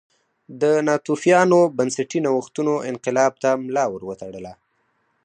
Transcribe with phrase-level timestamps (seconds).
[0.61, 4.53] د ناتوفیانو بنسټي نوښتونو انقلاب ته ملا ور وتړله